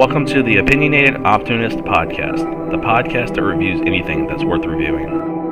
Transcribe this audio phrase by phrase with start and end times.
[0.00, 5.49] Welcome to the Opinionated Optimist Podcast, the podcast that reviews anything that's worth reviewing.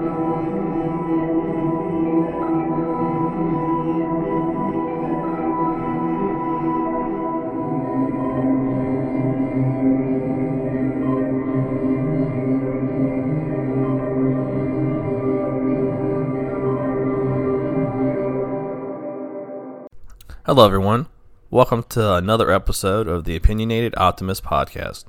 [20.48, 21.08] Hello, everyone.
[21.50, 25.04] Welcome to another episode of the Opinionated Optimist Podcast.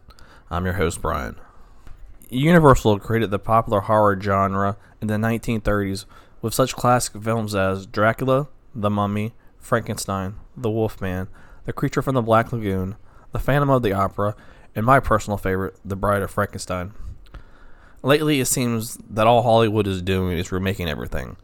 [0.51, 1.37] I'm your host, Brian.
[2.29, 6.03] Universal created the popular horror genre in the 1930s
[6.41, 11.29] with such classic films as Dracula, The Mummy, Frankenstein, The Wolfman,
[11.63, 12.97] The Creature from the Black Lagoon,
[13.31, 14.35] The Phantom of the Opera,
[14.75, 16.91] and my personal favorite, The Bride of Frankenstein.
[18.03, 21.37] Lately, it seems that all Hollywood is doing is remaking everything.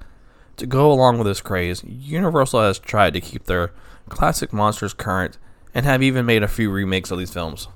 [0.57, 3.71] To go along with this craze, Universal has tried to keep their
[4.07, 5.37] classic monsters current
[5.73, 7.67] and have even made a few remakes of these films.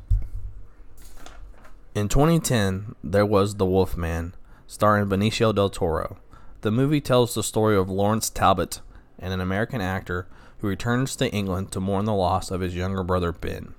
[1.93, 4.33] In 2010, there was The Wolfman,
[4.67, 6.17] starring Benicio del Toro.
[6.61, 8.79] The movie tells the story of Lawrence Talbot,
[9.17, 10.27] an American actor
[10.59, 13.73] who returns to England to mourn the loss of his younger brother Ben.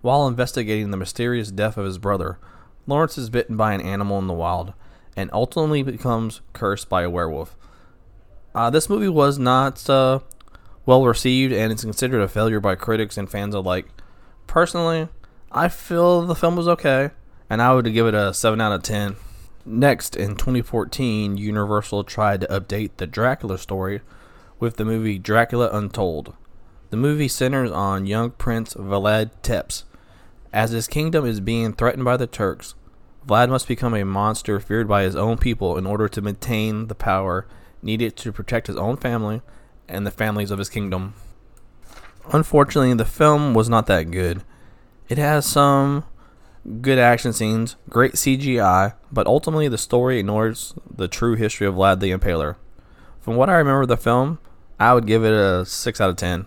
[0.00, 2.38] While investigating the mysterious death of his brother,
[2.86, 4.74] Lawrence is bitten by an animal in the wild
[5.16, 7.56] and ultimately becomes cursed by a werewolf.
[8.58, 10.18] Uh, this movie was not uh,
[10.84, 13.86] well received and it's considered a failure by critics and fans alike.
[14.48, 15.06] Personally,
[15.52, 17.10] I feel the film was okay,
[17.48, 19.14] and I would give it a 7 out of 10.
[19.64, 24.00] Next, in 2014, Universal tried to update the Dracula story
[24.58, 26.34] with the movie Dracula Untold.
[26.90, 29.84] The movie centers on young Prince Vlad Tepes.
[30.52, 32.74] As his kingdom is being threatened by the Turks,
[33.24, 36.96] Vlad must become a monster feared by his own people in order to maintain the
[36.96, 37.46] power
[37.82, 39.42] needed to protect his own family
[39.88, 41.14] and the families of his kingdom.
[42.32, 44.42] Unfortunately, the film was not that good.
[45.08, 46.04] It has some
[46.82, 52.00] good action scenes, great CGI, but ultimately the story ignores the true history of Vlad
[52.00, 52.56] the Impaler.
[53.20, 54.38] From what I remember of the film,
[54.78, 56.46] I would give it a 6 out of 10.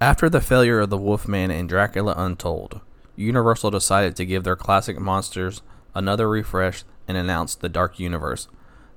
[0.00, 2.80] After the failure of The Wolfman and Dracula Untold,
[3.16, 5.60] Universal decided to give their classic monsters
[5.94, 8.48] another refresh and announced the Dark Universe.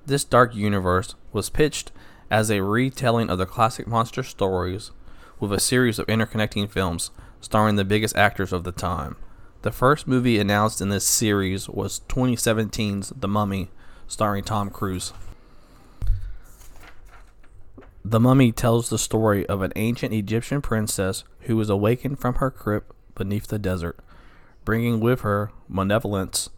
[0.06, 1.94] This Dark Universe was pitched
[2.30, 4.92] as a retelling of the classic monster stories
[5.40, 9.16] with a series of interconnecting films starring the biggest actors of the time.
[9.62, 13.70] The first movie announced in this series was 2017's The Mummy,
[14.06, 15.14] starring Tom Cruise.
[18.04, 22.52] The Mummy tells the story of an ancient Egyptian princess who was awakened from her
[22.52, 23.98] crypt beneath the desert,
[24.66, 26.50] bringing with her malevolence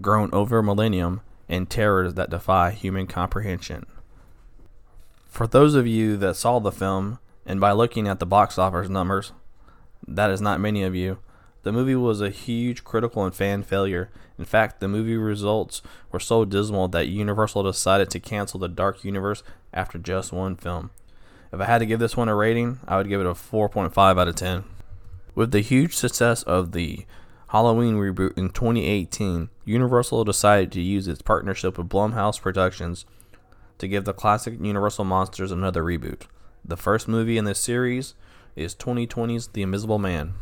[0.00, 1.20] grown over a millennium
[1.52, 3.84] and terrors that defy human comprehension.
[5.26, 8.88] For those of you that saw the film, and by looking at the box office
[8.88, 9.32] numbers,
[10.08, 11.18] that is not many of you,
[11.62, 14.10] the movie was a huge critical and fan failure.
[14.38, 19.04] In fact, the movie results were so dismal that Universal decided to cancel the Dark
[19.04, 19.42] Universe
[19.74, 20.90] after just one film.
[21.52, 23.94] If I had to give this one a rating, I would give it a 4.5
[23.98, 24.64] out of 10.
[25.34, 27.04] With the huge success of the
[27.52, 33.04] Halloween reboot in 2018, Universal decided to use its partnership with Blumhouse Productions
[33.76, 36.22] to give the classic Universal Monsters another reboot.
[36.64, 38.14] The first movie in this series
[38.56, 40.32] is 2020's The Invisible Man.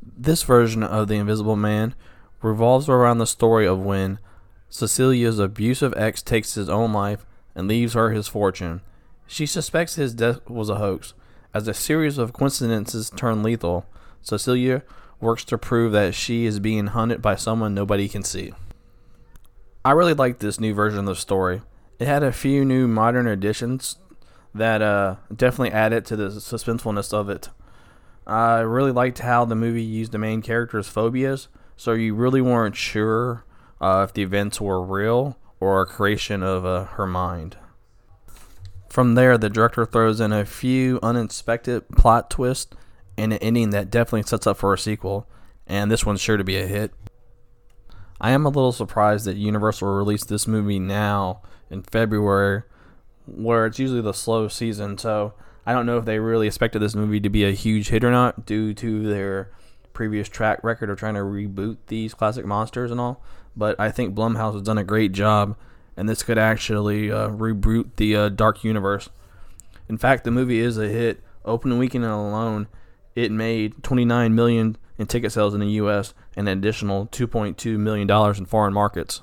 [0.00, 1.94] This version of The Invisible Man
[2.40, 4.18] revolves around the story of when
[4.70, 8.80] Cecilia's abusive ex takes his own life and leaves her his fortune.
[9.26, 11.12] She suspects his death was a hoax.
[11.52, 13.84] As a series of coincidences turn lethal,
[14.22, 14.82] Cecilia
[15.24, 18.52] works to prove that she is being hunted by someone nobody can see.
[19.84, 21.62] I really liked this new version of the story.
[21.98, 23.96] It had a few new modern additions
[24.54, 27.48] that uh, definitely added to the suspensefulness of it.
[28.26, 32.76] I really liked how the movie used the main character's phobias, so you really weren't
[32.76, 33.44] sure
[33.80, 37.56] uh, if the events were real or a creation of uh, her mind.
[38.88, 42.74] From there, the director throws in a few unexpected plot twists
[43.16, 45.28] and an ending that definitely sets up for a sequel,
[45.66, 46.92] and this one's sure to be a hit.
[48.20, 52.62] I am a little surprised that Universal released this movie now in February,
[53.26, 54.98] where it's usually the slow season.
[54.98, 55.34] So
[55.66, 58.10] I don't know if they really expected this movie to be a huge hit or
[58.10, 59.50] not due to their
[59.92, 63.22] previous track record of trying to reboot these classic monsters and all.
[63.56, 65.56] But I think Blumhouse has done a great job,
[65.96, 69.08] and this could actually uh, reboot the uh, Dark Universe.
[69.88, 71.22] In fact, the movie is a hit.
[71.44, 72.68] Opening weekend alone,
[73.14, 76.14] it made 29 million in ticket sales in the U.S.
[76.36, 79.22] and an additional 2.2 million dollars in foreign markets.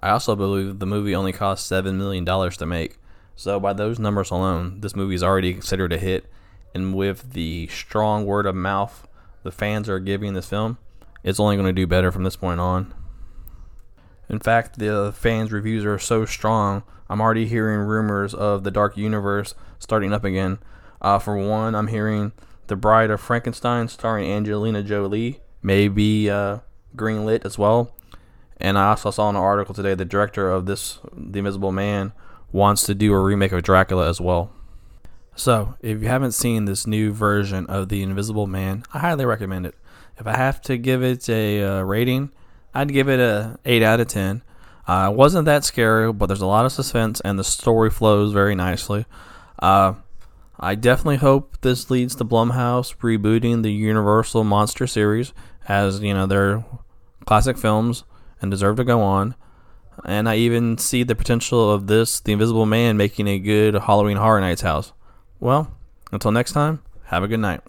[0.00, 2.98] I also believe the movie only cost seven million dollars to make.
[3.34, 6.26] So by those numbers alone, this movie is already considered a hit.
[6.74, 9.06] And with the strong word of mouth
[9.42, 10.78] the fans are giving this film,
[11.24, 12.92] it's only going to do better from this point on.
[14.28, 18.96] In fact, the fans' reviews are so strong, I'm already hearing rumors of the Dark
[18.96, 20.58] Universe starting up again.
[21.00, 22.32] Uh, for one, I'm hearing
[22.68, 26.58] The Bride of Frankenstein starring Angelina Jolie may be uh,
[26.94, 27.94] greenlit as well.
[28.58, 32.12] And I also saw an article today the director of this, The Invisible Man,
[32.52, 34.52] wants to do a remake of Dracula as well.
[35.34, 39.66] So, if you haven't seen this new version of The Invisible Man, I highly recommend
[39.66, 39.74] it.
[40.18, 42.32] If I have to give it a uh, rating,
[42.74, 44.42] I'd give it a 8 out of 10.
[44.86, 48.54] Uh, wasn't that scary, but there's a lot of suspense and the story flows very
[48.54, 49.06] nicely.
[49.58, 49.94] Uh,
[50.60, 55.32] I definitely hope this leads to Blumhouse rebooting the Universal Monster series,
[55.68, 56.64] as you know they're
[57.26, 58.04] classic films
[58.42, 59.36] and deserve to go on.
[60.04, 64.16] And I even see the potential of this, The Invisible Man, making a good Halloween
[64.16, 64.92] Horror Nights house.
[65.40, 65.76] Well,
[66.12, 67.60] until next time, have a good night.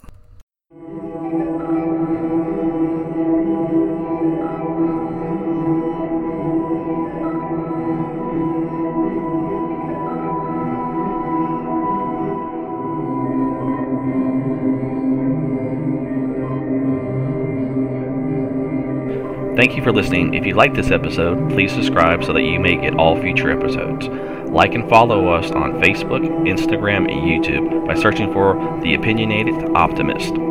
[19.60, 20.36] Thank you for listening.
[20.36, 24.08] If you like this episode, please subscribe so that you may get all future episodes.
[24.50, 30.49] Like and follow us on Facebook, Instagram, and YouTube by searching for The Opinionated Optimist.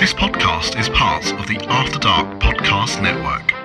[0.00, 3.59] This podcast is part of the After Dark Podcast Network.